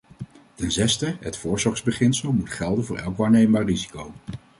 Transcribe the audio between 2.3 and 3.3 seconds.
moet gelden voor elk